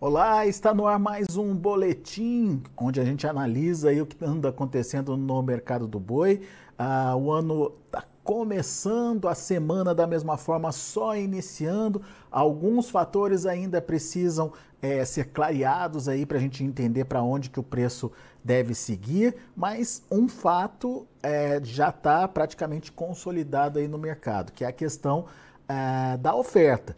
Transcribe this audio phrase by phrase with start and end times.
[0.00, 5.16] Olá, está no ar mais um boletim onde a gente analisa o que anda acontecendo
[5.16, 6.42] no mercado do boi.
[6.78, 12.00] Ah, o ano está começando, a semana da mesma forma só iniciando.
[12.30, 17.58] Alguns fatores ainda precisam é, ser clareados aí para a gente entender para onde que
[17.58, 18.12] o preço
[18.44, 24.68] deve seguir, mas um fato é, já está praticamente consolidado aí no mercado, que é
[24.68, 25.24] a questão
[25.68, 26.96] é, da oferta.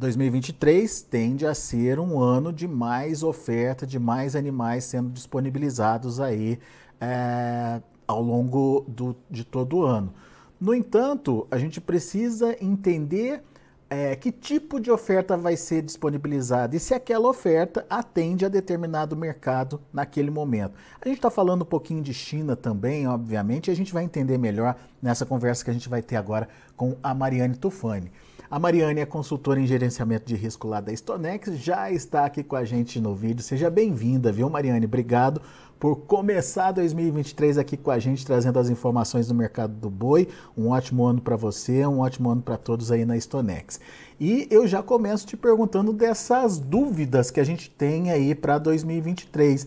[0.00, 6.58] 2023 tende a ser um ano de mais oferta, de mais animais sendo disponibilizados aí
[6.98, 10.14] é, ao longo do, de todo o ano.
[10.58, 13.42] No entanto, a gente precisa entender
[13.90, 19.14] é, que tipo de oferta vai ser disponibilizada e se aquela oferta atende a determinado
[19.14, 20.72] mercado naquele momento.
[20.98, 24.38] A gente está falando um pouquinho de China também, obviamente, e a gente vai entender
[24.38, 28.10] melhor nessa conversa que a gente vai ter agora com a Mariane Tufani.
[28.50, 32.56] A Mariane é consultora em gerenciamento de risco lá da Stonex, já está aqui com
[32.56, 33.44] a gente no vídeo.
[33.44, 34.86] Seja bem-vinda, viu, Mariane?
[34.86, 35.40] Obrigado
[35.78, 40.26] por começar 2023 aqui com a gente, trazendo as informações do mercado do boi.
[40.58, 43.78] Um ótimo ano para você, um ótimo ano para todos aí na Stonex.
[44.18, 49.62] E eu já começo te perguntando dessas dúvidas que a gente tem aí para 2023.
[49.62, 49.66] O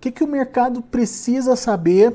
[0.00, 2.10] que, que o mercado precisa saber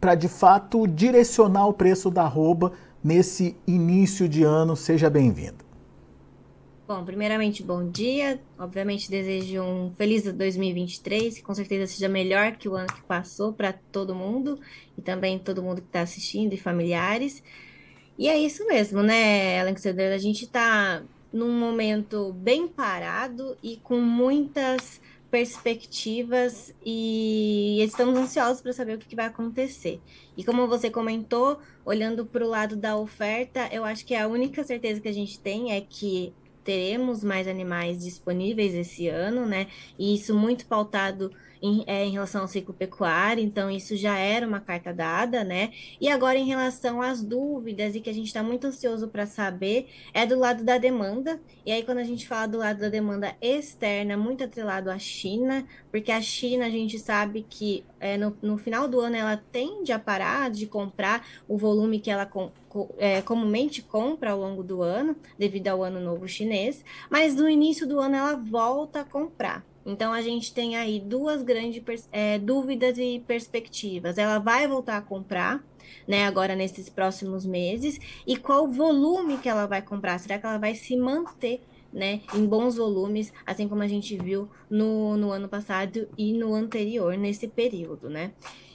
[0.00, 2.72] para de fato direcionar o preço da arroba
[3.02, 4.76] nesse início de ano.
[4.76, 5.68] Seja bem-vindo.
[6.88, 8.40] Bom, primeiramente, bom dia.
[8.58, 13.52] Obviamente, desejo um feliz 2023, que com certeza seja melhor que o ano que passou
[13.52, 14.58] para todo mundo
[14.96, 17.42] e também todo mundo que está assistindo e familiares.
[18.18, 20.06] E é isso mesmo, né, Alexandre?
[20.06, 24.98] A gente está num momento bem parado e com muitas
[25.30, 30.00] perspectivas e estamos ansiosos para saber o que vai acontecer.
[30.36, 34.64] E como você comentou, olhando para o lado da oferta, eu acho que a única
[34.64, 36.32] certeza que a gente tem é que
[36.68, 39.68] teremos mais animais disponíveis esse ano, né?
[39.98, 44.46] E isso muito pautado em, é, em relação ao ciclo pecuário, então isso já era
[44.46, 45.72] uma carta dada, né?
[45.98, 49.88] E agora, em relação às dúvidas e que a gente está muito ansioso para saber,
[50.12, 51.40] é do lado da demanda.
[51.64, 55.66] E aí, quando a gente fala do lado da demanda externa, muito atrelado à China,
[55.90, 59.90] porque a China a gente sabe que é, no, no final do ano ela tende
[59.90, 62.26] a parar de comprar o volume que ela
[62.98, 67.86] é, comumente compra ao longo do ano, devido ao ano novo chinês, mas no início
[67.86, 69.64] do ano ela volta a comprar.
[69.88, 74.18] Então a gente tem aí duas grandes é, dúvidas e perspectivas.
[74.18, 75.64] Ela vai voltar a comprar,
[76.06, 80.18] né, agora nesses próximos meses, e qual volume que ela vai comprar?
[80.18, 81.62] Será que ela vai se manter?
[81.90, 86.54] Né, em bons volumes, assim como a gente viu no, no ano passado e no
[86.54, 88.32] anterior, nesse período, né?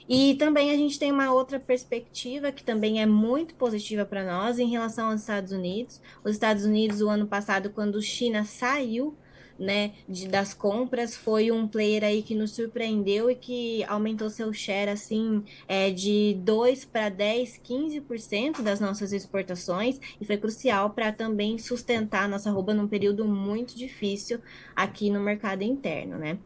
[0.07, 4.59] E também a gente tem uma outra perspectiva que também é muito positiva para nós
[4.59, 6.01] em relação aos Estados Unidos.
[6.23, 9.17] Os Estados Unidos, o ano passado, quando China saiu
[9.57, 14.51] né, de, das compras, foi um player aí que nos surpreendeu e que aumentou seu
[14.51, 21.11] share assim é, de 2 para 10, 15% das nossas exportações e foi crucial para
[21.11, 24.39] também sustentar a nossa roupa num período muito difícil
[24.75, 26.37] aqui no mercado interno, né?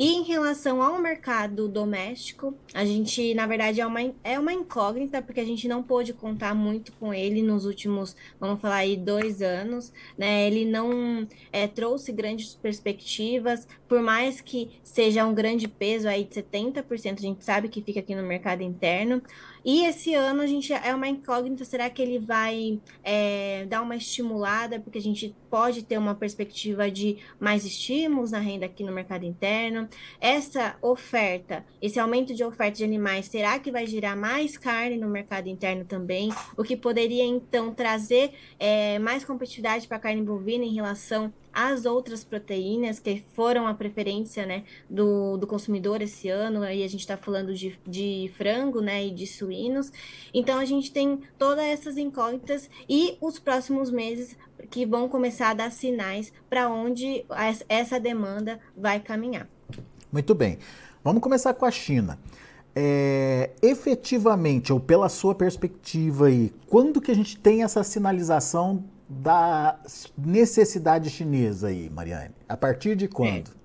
[0.00, 5.20] E em relação ao mercado doméstico, a gente, na verdade, é uma, é uma incógnita,
[5.20, 9.42] porque a gente não pôde contar muito com ele nos últimos, vamos falar aí, dois
[9.42, 10.46] anos, né?
[10.46, 16.34] Ele não é, trouxe grandes perspectivas, por mais que seja um grande peso aí de
[16.34, 19.20] 70%, a gente sabe que fica aqui no mercado interno.
[19.64, 23.96] E esse ano a gente é uma incógnita, será que ele vai é, dar uma
[23.96, 28.92] estimulada, porque a gente pode ter uma perspectiva de mais estímulos na renda aqui no
[28.92, 29.88] mercado interno?
[30.20, 35.08] Essa oferta, esse aumento de oferta de animais, será que vai gerar mais carne no
[35.08, 36.30] mercado interno também?
[36.56, 41.84] O que poderia então trazer é, mais competitividade para a carne bovina em relação as
[41.84, 47.00] outras proteínas que foram a preferência né, do, do consumidor esse ano, aí a gente
[47.00, 49.92] está falando de, de frango né, e de suínos.
[50.32, 54.36] Então a gente tem todas essas incógnitas e os próximos meses
[54.70, 57.24] que vão começar a dar sinais para onde
[57.68, 59.48] essa demanda vai caminhar.
[60.12, 60.58] Muito bem.
[61.02, 62.18] Vamos começar com a China.
[62.74, 69.76] É, efetivamente, ou pela sua perspectiva aí, quando que a gente tem essa sinalização da
[70.16, 72.34] necessidade chinesa aí, Mariane?
[72.48, 73.50] A partir de quando?
[73.50, 73.60] É.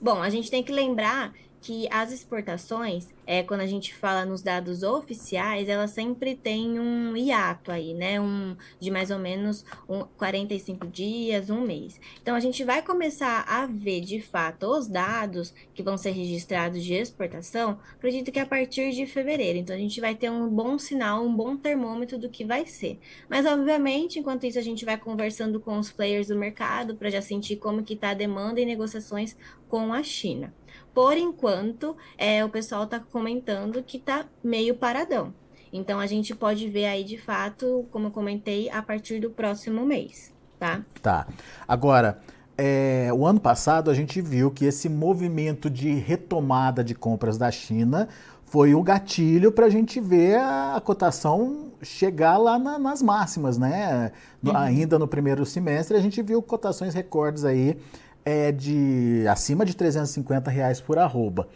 [0.00, 1.32] Bom, a gente tem que lembrar
[1.64, 7.16] que as exportações é, quando a gente fala nos dados oficiais, ela sempre tem um
[7.16, 8.20] hiato aí, né?
[8.20, 11.98] Um, de mais ou menos um, 45 dias, um mês.
[12.20, 16.84] Então, a gente vai começar a ver, de fato, os dados que vão ser registrados
[16.84, 19.58] de exportação, acredito que a partir de fevereiro.
[19.58, 22.98] Então, a gente vai ter um bom sinal, um bom termômetro do que vai ser.
[23.26, 27.22] Mas, obviamente, enquanto isso, a gente vai conversando com os players do mercado para já
[27.22, 29.34] sentir como que está a demanda e negociações
[29.66, 30.52] com a China.
[30.94, 35.34] Por enquanto, é, o pessoal está comentando que está meio paradão.
[35.72, 39.84] Então a gente pode ver aí de fato, como eu comentei, a partir do próximo
[39.84, 40.84] mês, tá?
[41.02, 41.26] Tá.
[41.66, 42.20] Agora,
[42.56, 47.50] é, o ano passado a gente viu que esse movimento de retomada de compras da
[47.50, 48.08] China
[48.44, 54.12] foi o gatilho para a gente ver a, cotação chegar lá na, nas máximas, né?
[54.44, 54.56] Uhum.
[54.56, 57.76] Ainda no primeiro semestre a gente viu cotações recordes aí
[58.24, 61.48] é de acima de 350 reais por arroba.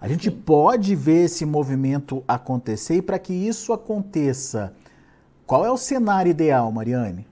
[0.00, 4.74] A gente pode ver esse movimento acontecer e para que isso aconteça,
[5.46, 7.26] qual é o cenário ideal, Mariane?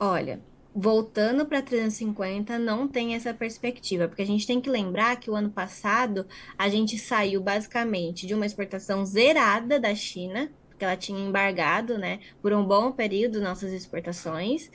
[0.00, 0.40] Olha,
[0.74, 5.36] voltando para 350, não tem essa perspectiva, porque a gente tem que lembrar que o
[5.36, 6.26] ano passado
[6.58, 12.18] a gente saiu basicamente de uma exportação zerada da China, porque ela tinha embargado, né,
[12.42, 14.70] por um bom período nossas exportações,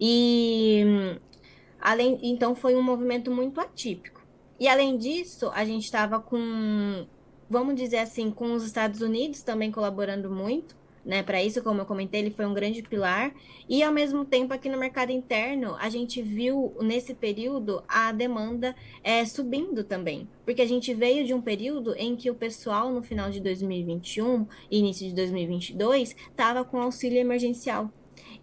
[0.00, 1.18] e
[1.82, 4.22] Além, então foi um movimento muito atípico.
[4.58, 7.04] E além disso, a gente estava com,
[7.50, 11.20] vamos dizer assim, com os Estados Unidos também colaborando muito, né?
[11.24, 13.34] Para isso, como eu comentei, ele foi um grande pilar.
[13.68, 18.76] E ao mesmo tempo, aqui no mercado interno, a gente viu nesse período a demanda
[19.02, 20.28] é, subindo também.
[20.44, 24.46] Porque a gente veio de um período em que o pessoal, no final de 2021
[24.70, 27.90] e início de 2022, estava com auxílio emergencial.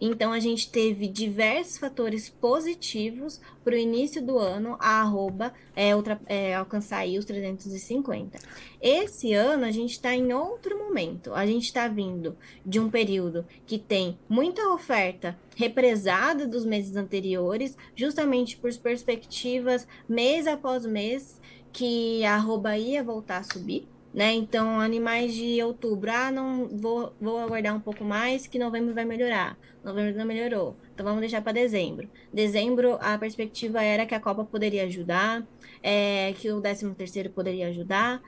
[0.00, 5.90] Então, a gente teve diversos fatores positivos para o início do ano a arroba é,
[6.26, 8.38] é, alcançar os 350.
[8.80, 11.34] Esse ano, a gente está em outro momento.
[11.34, 17.76] A gente está vindo de um período que tem muita oferta represada dos meses anteriores,
[17.94, 21.38] justamente por perspectivas mês após mês
[21.72, 24.32] que a arroba ia voltar a subir né?
[24.32, 29.04] Então, animais de outubro, ah, não vou, vou aguardar um pouco mais, que novembro vai
[29.04, 29.56] melhorar.
[29.84, 32.08] Novembro não melhorou, então vamos deixar para dezembro.
[32.32, 35.46] Dezembro, a perspectiva era que a Copa poderia ajudar,
[35.82, 38.20] é, que o 13 terceiro poderia ajudar.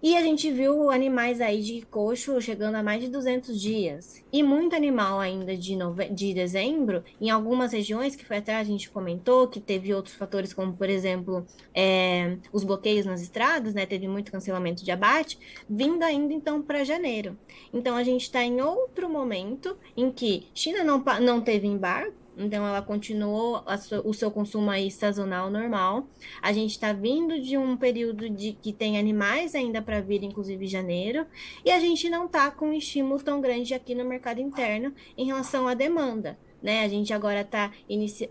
[0.00, 4.24] E a gente viu animais aí de coxo chegando a mais de 200 dias.
[4.32, 6.08] E muito animal ainda de, nove...
[6.10, 10.52] de dezembro, em algumas regiões, que foi até a gente comentou, que teve outros fatores,
[10.52, 12.36] como por exemplo, é...
[12.52, 13.86] os bloqueios nas estradas, né?
[13.86, 15.36] Teve muito cancelamento de abate,
[15.68, 17.36] vindo ainda então para janeiro.
[17.74, 22.66] Então a gente está em outro momento em que China não, não teve embargo, então
[22.66, 23.64] ela continuou
[24.04, 26.06] o seu consumo aí sazonal normal.
[26.40, 30.66] A gente está vindo de um período de que tem animais ainda para vir, inclusive
[30.66, 31.26] janeiro,
[31.64, 35.26] e a gente não está com um estímulo tão grande aqui no mercado interno em
[35.26, 36.38] relação à demanda.
[36.60, 37.70] Né, a gente agora tá,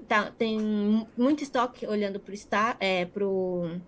[0.06, 0.60] tá tem
[1.18, 3.80] muito estoque olhando para é, o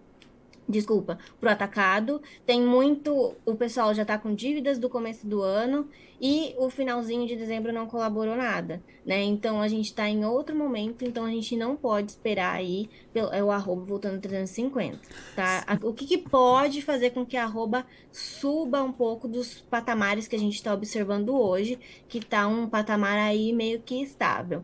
[0.70, 2.22] desculpa, para o atacado.
[2.46, 5.90] Tem muito, o pessoal já está com dívidas do começo do ano
[6.22, 9.24] e o finalzinho de dezembro não colaborou nada, né?
[9.24, 13.34] Então a gente está em outro momento, então a gente não pode esperar aí pelo,
[13.34, 15.00] é o arroba voltando 350,
[15.36, 15.66] tá?
[15.82, 20.36] O que, que pode fazer com que a arroba suba um pouco dos patamares que
[20.36, 24.64] a gente está observando hoje, que está um patamar aí meio que estável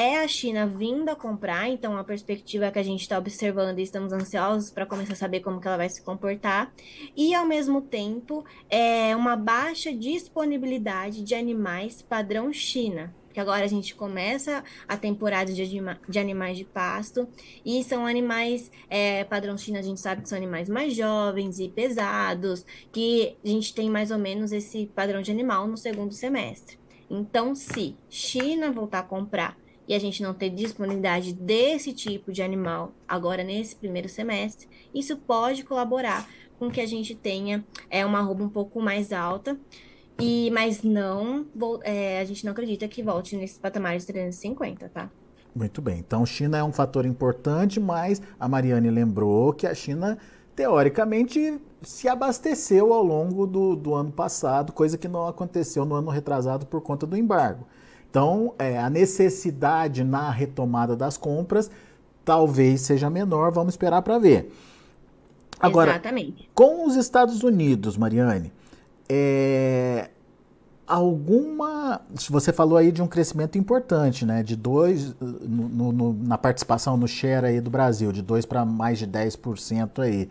[0.00, 3.82] é a China vindo a comprar, então a perspectiva que a gente está observando e
[3.82, 6.72] estamos ansiosos para começar a saber como que ela vai se comportar,
[7.14, 13.68] e ao mesmo tempo é uma baixa disponibilidade de animais padrão China, que agora a
[13.68, 15.68] gente começa a temporada de,
[16.08, 17.28] de animais de pasto,
[17.62, 21.68] e são animais é, padrão China, a gente sabe que são animais mais jovens e
[21.68, 26.80] pesados, que a gente tem mais ou menos esse padrão de animal no segundo semestre.
[27.10, 29.59] Então, se China voltar a comprar
[29.90, 35.16] e a gente não ter disponibilidade desse tipo de animal agora nesse primeiro semestre, isso
[35.16, 36.28] pode colaborar
[36.60, 39.58] com que a gente tenha é, uma arroba um pouco mais alta.
[40.16, 41.44] E, mas não,
[41.82, 45.10] é, a gente não acredita que volte nesse patamar de 350, tá?
[45.52, 45.98] Muito bem.
[45.98, 50.18] Então, China é um fator importante, mas a Mariane lembrou que a China,
[50.54, 56.10] teoricamente, se abasteceu ao longo do, do ano passado, coisa que não aconteceu no ano
[56.12, 57.66] retrasado por conta do embargo.
[58.10, 61.70] Então, é, a necessidade na retomada das compras
[62.24, 64.52] talvez seja menor, vamos esperar para ver.
[65.58, 66.48] Agora, Exatamente.
[66.54, 68.52] com os Estados Unidos, Mariane,
[69.08, 70.10] é,
[70.86, 72.00] alguma.
[72.30, 74.42] Você falou aí de um crescimento importante, né?
[74.42, 78.98] De dois no, no, na participação no share aí do Brasil, de 2 para mais
[78.98, 80.28] de 10% aí.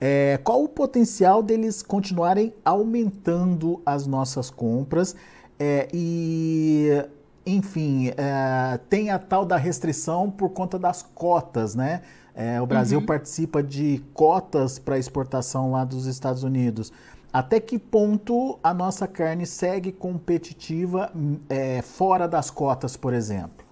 [0.00, 5.16] É, qual o potencial deles continuarem aumentando as nossas compras?
[5.58, 7.02] É, e,
[7.46, 12.02] enfim, é, tem a tal da restrição por conta das cotas, né?
[12.34, 13.06] É, o Brasil uhum.
[13.06, 16.92] participa de cotas para exportação lá dos Estados Unidos.
[17.32, 21.10] Até que ponto a nossa carne segue competitiva
[21.48, 23.65] é, fora das cotas, por exemplo?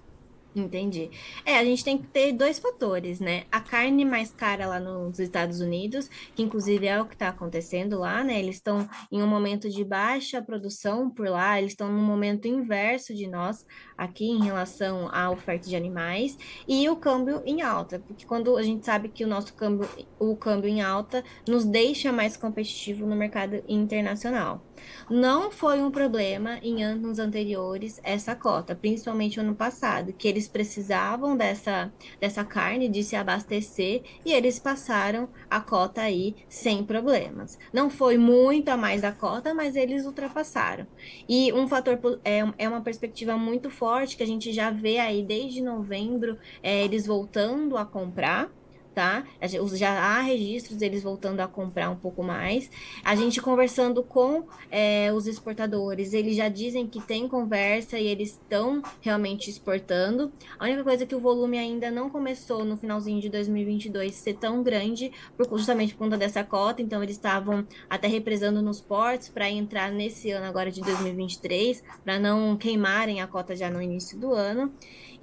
[0.54, 1.10] Entendi.
[1.44, 3.42] É, a gente tem que ter dois fatores, né?
[3.50, 7.98] A carne mais cara lá nos Estados Unidos, que inclusive é o que está acontecendo
[7.98, 8.38] lá, né?
[8.38, 13.12] Eles estão em um momento de baixa produção por lá, eles estão num momento inverso
[13.12, 13.66] de nós
[13.98, 18.62] aqui em relação à oferta de animais e o câmbio em alta, porque quando a
[18.62, 19.88] gente sabe que o nosso câmbio,
[20.20, 24.62] o câmbio em alta nos deixa mais competitivo no mercado internacional.
[25.10, 30.48] Não foi um problema em anos anteriores essa cota, principalmente no ano passado, que eles
[30.48, 37.58] precisavam dessa, dessa carne de se abastecer e eles passaram a cota aí sem problemas.
[37.72, 40.86] Não foi muito a mais da cota, mas eles ultrapassaram.
[41.28, 45.22] E um fator é, é uma perspectiva muito forte que a gente já vê aí
[45.22, 48.50] desde novembro é, eles voltando a comprar
[48.94, 49.24] tá?
[49.72, 52.70] Já há registros deles voltando a comprar um pouco mais.
[53.04, 58.30] A gente conversando com é, os exportadores, eles já dizem que tem conversa e eles
[58.30, 60.32] estão realmente exportando.
[60.58, 64.34] A única coisa é que o volume ainda não começou no finalzinho de 2022 ser
[64.34, 66.80] tão grande, por, justamente por conta dessa cota.
[66.80, 72.18] Então, eles estavam até represando nos portos para entrar nesse ano agora de 2023, para
[72.18, 74.72] não queimarem a cota já no início do ano.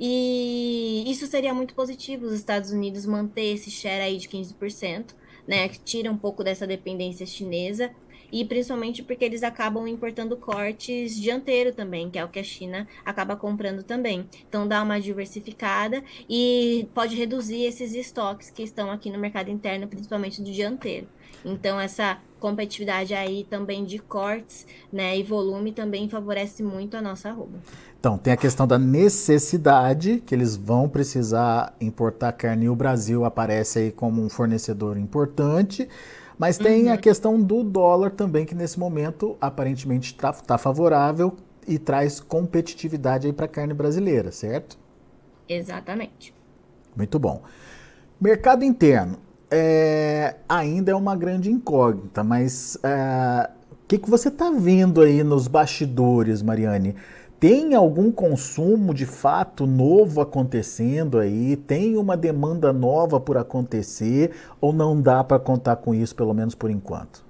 [0.03, 5.13] E isso seria muito positivo os Estados Unidos manter esse share aí de 15%,
[5.47, 7.91] né, que tira um pouco dessa dependência chinesa,
[8.31, 12.87] e principalmente porque eles acabam importando cortes dianteiro também, que é o que a China
[13.03, 14.25] acaba comprando também.
[14.47, 19.87] Então dá uma diversificada e pode reduzir esses estoques que estão aqui no mercado interno,
[19.87, 21.09] principalmente do dianteiro.
[21.43, 27.29] Então essa competitividade aí também de cortes, né, e volume também favorece muito a nossa
[27.29, 27.59] arroba.
[27.97, 33.23] Então, tem a questão da necessidade, que eles vão precisar importar carne e o Brasil
[33.23, 35.87] aparece aí como um fornecedor importante.
[36.37, 36.93] Mas tem uhum.
[36.93, 43.27] a questão do dólar também, que nesse momento aparentemente está tá favorável e traz competitividade
[43.27, 44.79] aí para a carne brasileira, certo?
[45.47, 46.33] Exatamente.
[46.95, 47.43] Muito bom.
[48.19, 49.19] Mercado interno.
[49.51, 55.23] É, ainda é uma grande incógnita, mas é, o que, que você está vendo aí
[55.23, 56.95] nos bastidores, Mariane?
[57.41, 61.57] tem algum consumo de fato novo acontecendo aí?
[61.57, 64.31] Tem uma demanda nova por acontecer
[64.61, 67.25] ou não dá para contar com isso, pelo menos por enquanto?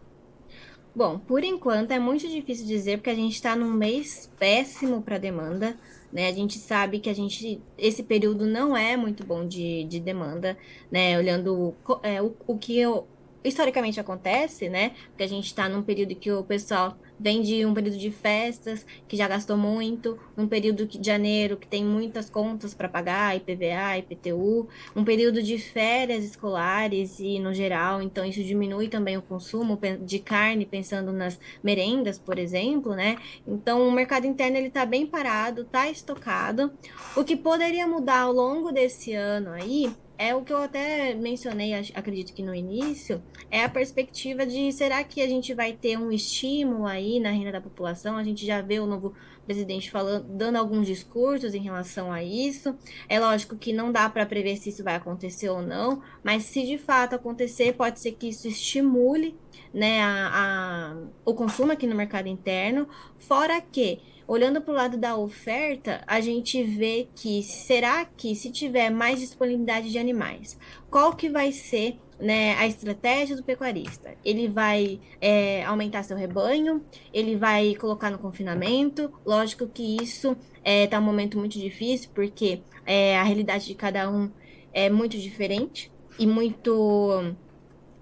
[0.93, 5.17] Bom, por enquanto é muito difícil dizer porque a gente está num mês péssimo para
[5.17, 5.77] demanda.
[6.11, 6.27] Né?
[6.27, 10.57] A gente sabe que a gente esse período não é muito bom de, de demanda,
[10.91, 11.17] né?
[11.17, 13.07] Olhando é, o, o que eu,
[13.43, 14.91] historicamente acontece, né?
[15.09, 18.83] Porque a gente está num período que o pessoal vem de um período de festas
[19.07, 23.99] que já gastou muito, um período de janeiro que tem muitas contas para pagar, IPVA,
[23.99, 29.79] IPTU, um período de férias escolares e no geral, então isso diminui também o consumo
[30.01, 33.17] de carne, pensando nas merendas, por exemplo, né?
[33.47, 36.71] Então o mercado interno ele está bem parado, está estocado.
[37.15, 41.73] O que poderia mudar ao longo desse ano aí é o que eu até mencionei,
[41.73, 46.11] acredito que no início, é a perspectiva de será que a gente vai ter um
[46.11, 48.17] estímulo aí na renda da população?
[48.17, 52.77] A gente já vê o novo presidente falando, dando alguns discursos em relação a isso.
[53.09, 56.67] É lógico que não dá para prever se isso vai acontecer ou não, mas se
[56.67, 59.35] de fato acontecer, pode ser que isso estimule
[59.73, 62.87] né, a, a o consumo aqui no mercado interno,
[63.17, 68.51] fora que olhando para o lado da oferta, a gente vê que será que se
[68.51, 70.57] tiver mais disponibilidade de animais,
[70.89, 74.13] qual que vai ser né, a estratégia do pecuarista?
[74.23, 79.11] Ele vai é, aumentar seu rebanho, ele vai colocar no confinamento.
[79.25, 83.75] Lógico que isso está é, tá um momento muito difícil, porque é, a realidade de
[83.75, 84.29] cada um
[84.73, 87.33] é muito diferente e muito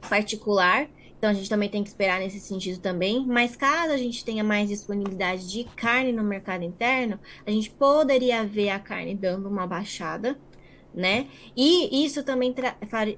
[0.07, 0.89] particular.
[1.19, 3.25] Então a gente também tem que esperar nesse sentido também.
[3.27, 8.45] Mas caso a gente tenha mais disponibilidade de carne no mercado interno, a gente poderia
[8.45, 10.39] ver a carne dando uma baixada,
[10.95, 11.27] né?
[11.55, 12.55] E isso também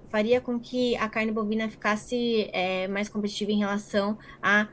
[0.10, 4.68] faria com que a carne bovina ficasse é, mais competitiva em relação a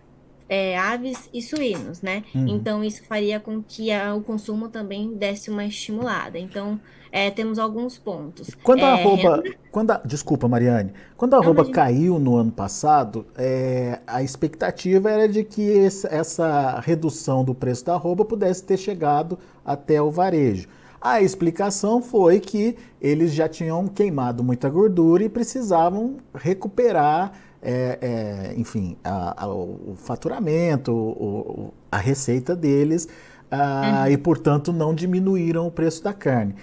[0.49, 2.25] é, aves e suínos, né?
[2.35, 2.49] Uhum.
[2.49, 6.39] Então isso faria com que a, o consumo também desse uma estimulada.
[6.39, 8.51] Então é, temos alguns pontos.
[8.63, 9.37] Quando a é, arroba.
[9.37, 9.57] Renda...
[9.71, 10.93] Quando a, desculpa, Mariane.
[11.17, 16.81] Quando a arroba caiu no ano passado, é, a expectativa era de que esse, essa
[16.81, 20.69] redução do preço da arroba pudesse ter chegado até o varejo.
[21.01, 28.55] A explicação foi que eles já tinham queimado muita gordura e precisavam recuperar é, é,
[28.57, 33.09] enfim, a, a, o faturamento, o, a receita deles,
[33.51, 34.13] ah, uhum.
[34.13, 36.55] e portanto não diminuíram o preço da carne.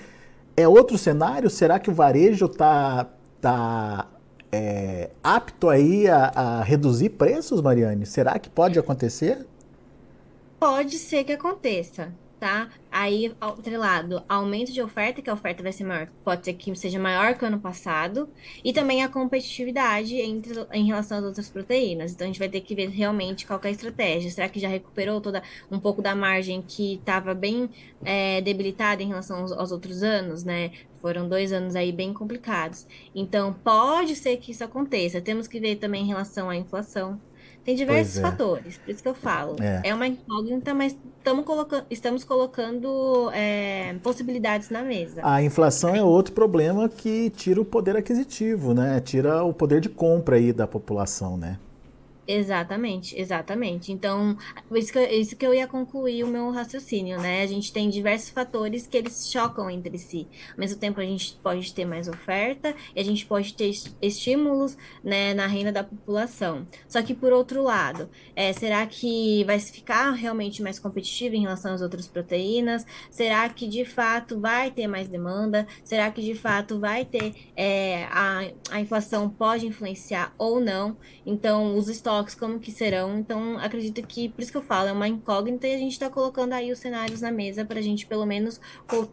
[0.55, 1.49] É outro cenário?
[1.49, 3.09] Será que o varejo está
[3.41, 4.07] tá,
[4.51, 8.05] é, apto aí a, a reduzir preços, Mariane?
[8.05, 9.45] Será que pode acontecer?
[10.59, 12.69] Pode ser que aconteça tá?
[12.91, 16.99] Aí, atrelado, aumento de oferta, que a oferta vai ser maior, pode ser que seja
[16.99, 18.29] maior que o ano passado,
[18.63, 22.13] e também a competitividade entre, em relação às outras proteínas.
[22.13, 24.29] Então, a gente vai ter que ver realmente qual é a estratégia.
[24.31, 27.69] Será que já recuperou toda um pouco da margem que estava bem
[28.03, 30.71] é, debilitada em relação aos, aos outros anos, né?
[31.01, 32.87] Foram dois anos aí bem complicados.
[33.13, 35.21] Então, pode ser que isso aconteça.
[35.21, 37.19] Temos que ver também em relação à inflação
[37.65, 38.21] tem diversos é.
[38.21, 39.55] fatores, por isso que eu falo.
[39.59, 40.95] É, é uma incógnita, mas
[41.43, 45.21] colocando, estamos colocando é, possibilidades na mesa.
[45.23, 48.99] A inflação é outro problema que tira o poder aquisitivo, né?
[48.99, 51.57] Tira o poder de compra aí da população, né?
[52.27, 53.91] Exatamente, exatamente.
[53.91, 54.35] Então,
[54.73, 57.43] isso que, isso que eu ia concluir o meu raciocínio, né?
[57.43, 60.27] A gente tem diversos fatores que eles chocam entre si.
[60.53, 64.75] Ao mesmo tempo, a gente pode ter mais oferta e a gente pode ter estímulos
[65.03, 66.65] né, na renda da população.
[66.87, 71.75] Só que, por outro lado, é, será que vai ficar realmente mais competitivo em relação
[71.75, 72.87] às outras proteínas?
[73.11, 75.67] Será que, de fato, vai ter mais demanda?
[75.83, 77.35] Será que, de fato, vai ter...
[77.55, 80.97] É, a, a inflação pode influenciar ou não?
[81.23, 83.19] Então, os estoques como que serão.
[83.19, 86.09] Então, acredito que, por isso que eu falo, é uma incógnita e a gente está
[86.09, 88.61] colocando aí os cenários na mesa para a gente, pelo menos,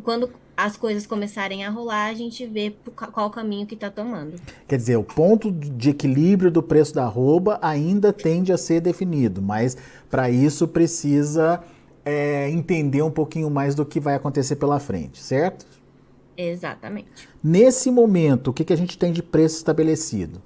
[0.02, 4.40] quando as coisas começarem a rolar, a gente vê qual caminho que está tomando.
[4.68, 9.42] Quer dizer, o ponto de equilíbrio do preço da arroba ainda tende a ser definido,
[9.42, 9.76] mas
[10.10, 11.62] para isso precisa
[12.04, 15.66] é, entender um pouquinho mais do que vai acontecer pela frente, certo?
[16.36, 17.28] Exatamente.
[17.42, 20.40] Nesse momento, o que, que a gente tem de preço estabelecido?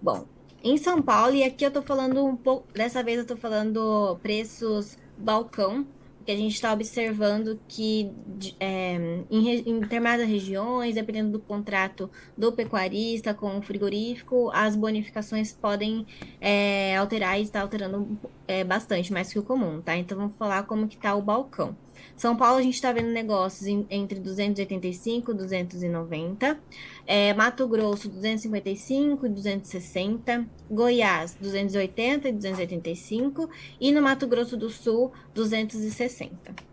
[0.00, 0.24] Bom,
[0.62, 4.18] em São Paulo, e aqui eu tô falando um pouco, dessa vez eu tô falando
[4.22, 5.86] preços balcão,
[6.18, 8.12] porque a gente está observando que
[8.60, 8.94] é,
[9.28, 16.06] em, em, determinadas regiões, dependendo do contrato do pecuarista com o frigorífico, as bonificações podem
[16.40, 19.96] é, alterar e está alterando é, bastante, mais que o comum, tá?
[19.96, 21.76] Então vamos falar como que tá o balcão.
[22.16, 26.58] São Paulo a gente está vendo negócios em, entre 285 e 290.
[27.06, 30.46] É, Mato Grosso, 255 e 260.
[30.70, 33.48] Goiás, 280 e 285.
[33.80, 36.72] E no Mato Grosso do Sul, 260.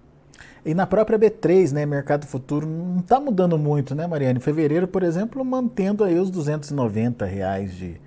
[0.65, 4.39] E na própria B3, né, mercado futuro, não está mudando muito, né, Mariane?
[4.39, 7.99] Fevereiro, por exemplo, mantendo aí os 290 reais de,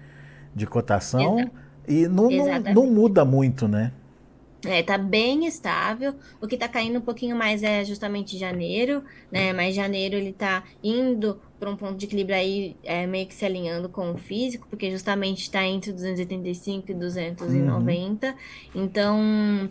[0.55, 1.39] de cotação.
[1.39, 1.63] Exato.
[1.89, 3.93] E não, não, não muda muito, né?
[4.65, 6.15] É, tá bem estável.
[6.41, 9.53] O que tá caindo um pouquinho mais é justamente janeiro, né?
[9.53, 13.45] Mas janeiro ele tá indo para um ponto de equilíbrio aí, é, meio que se
[13.45, 18.27] alinhando com o físico, porque justamente está entre 285 e 290.
[18.27, 18.35] Uhum.
[18.75, 19.21] Então,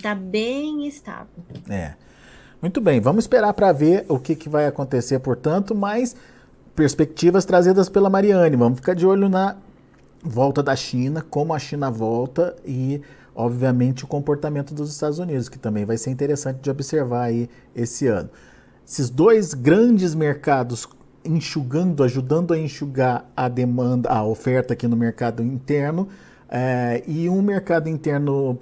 [0.02, 1.28] tá bem estável.
[1.70, 1.94] É.
[2.62, 6.16] Muito bem, vamos esperar para ver o que, que vai acontecer, portanto, mas
[6.76, 8.56] perspectivas trazidas pela Mariane.
[8.56, 9.58] Vamos ficar de olho na
[10.24, 13.02] volta da China, como a China volta e
[13.42, 18.06] obviamente, o comportamento dos Estados Unidos, que também vai ser interessante de observar aí esse
[18.06, 18.30] ano.
[18.88, 20.88] Esses dois grandes mercados
[21.26, 26.08] enxugando, ajudando a enxugar a demanda, a oferta aqui no mercado interno,
[26.50, 28.60] é, e um mercado interno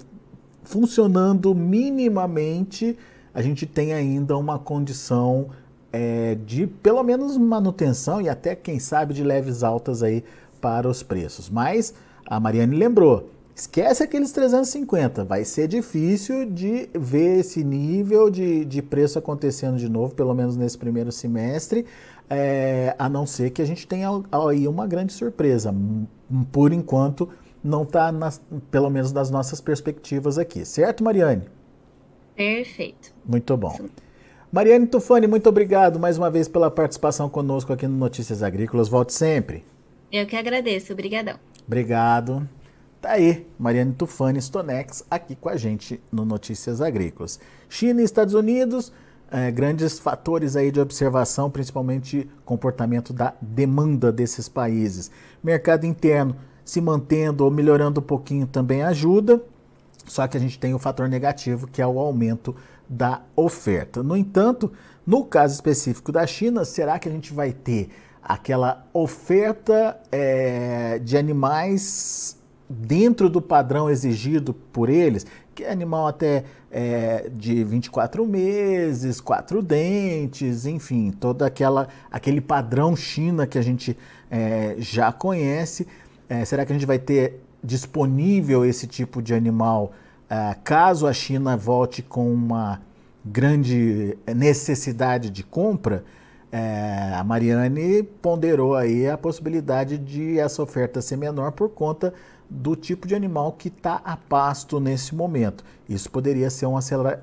[0.63, 2.97] funcionando minimamente,
[3.33, 5.47] a gente tem ainda uma condição
[5.91, 10.23] é, de pelo menos manutenção e até, quem sabe, de leves altas aí
[10.61, 11.49] para os preços.
[11.49, 11.93] Mas
[12.25, 13.29] a Mariane lembrou,
[13.60, 19.89] Esquece aqueles 350, vai ser difícil de ver esse nível de, de preço acontecendo de
[19.89, 21.86] novo, pelo menos nesse primeiro semestre,
[22.30, 25.76] é, a não ser que a gente tenha aí uma grande surpresa.
[26.54, 27.28] Por enquanto,
[27.62, 28.13] não está,
[28.72, 30.63] pelo menos nas nossas perspectivas aqui.
[30.63, 31.43] Certo, Mariane?
[32.38, 33.13] Perfeito.
[33.26, 33.78] Muito bom.
[34.50, 38.88] Mariane Tufani, muito obrigado mais uma vez pela participação conosco aqui no Notícias Agrícolas.
[38.88, 39.65] Volte sempre.
[40.10, 40.93] Eu que agradeço.
[40.93, 41.38] Obrigadão.
[41.67, 42.48] Obrigado.
[43.01, 47.39] Tá aí, Mariane Tufani Stonex aqui com a gente no Notícias Agrícolas.
[47.69, 48.91] China e Estados Unidos,
[49.31, 55.09] é, grandes fatores aí de observação, principalmente comportamento da demanda desses países.
[55.41, 56.35] Mercado interno
[56.65, 59.41] se mantendo ou melhorando um pouquinho também ajuda,
[60.05, 62.53] só que a gente tem o fator negativo que é o aumento
[62.89, 64.03] da oferta.
[64.03, 64.73] No entanto,
[65.07, 71.17] no caso específico da China, será que a gente vai ter aquela oferta é, de
[71.17, 72.38] animais
[72.69, 79.62] dentro do padrão exigido por eles, que é animal até é, de 24 meses, quatro
[79.62, 83.97] dentes, enfim, todo aquela, aquele padrão China que a gente
[84.29, 85.88] é, já conhece.
[86.29, 89.91] É, será que a gente vai ter disponível esse tipo de animal
[90.29, 92.79] é, caso a China volte com uma
[93.25, 96.03] grande necessidade de compra?
[96.51, 102.13] É, a Mariane ponderou aí a possibilidade de essa oferta ser menor por conta
[102.49, 105.63] do tipo de animal que está a pasto nesse momento.
[105.88, 106.75] Isso poderia ser um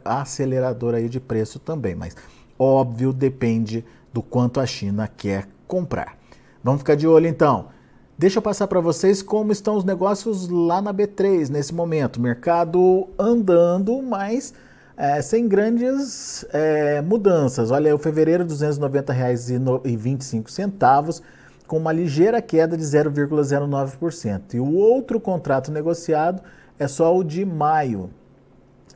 [0.05, 2.15] acelerador aí de preço também, mas
[2.59, 6.17] óbvio depende do quanto a China quer comprar.
[6.63, 7.67] Vamos ficar de olho então.
[8.19, 12.19] Deixa eu passar para vocês como estão os negócios lá na B3 nesse momento.
[12.19, 14.55] Mercado andando, mas
[14.97, 17.71] é, sem grandes é, mudanças.
[17.71, 21.23] Olha, o fevereiro R$ 290,25,
[21.67, 24.55] com uma ligeira queda de 0,09%.
[24.55, 26.41] E o outro contrato negociado
[26.79, 28.11] é só o de maio,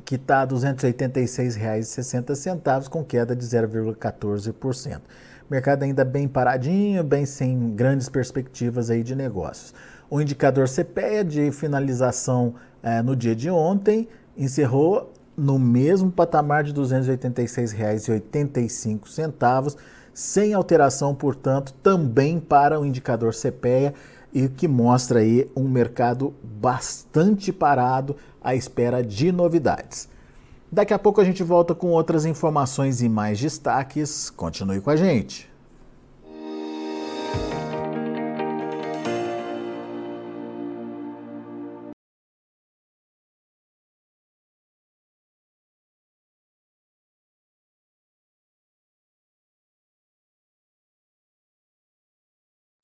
[0.05, 5.01] que está R$ 286,60, com queda de 0,14%.
[5.51, 9.75] Mercado ainda bem paradinho, bem sem grandes perspectivas aí de negócios.
[10.09, 14.07] O indicador CPEA de finalização é, no dia de ontem
[14.37, 19.77] encerrou no mesmo patamar de R$ 286,85,
[20.15, 23.95] sem alteração, portanto, também para o indicador CPEA
[24.33, 30.09] e que mostra aí um mercado bastante parado à espera de novidades.
[30.71, 34.31] Daqui a pouco a gente volta com outras informações e mais destaques.
[34.31, 35.50] Continue com a gente.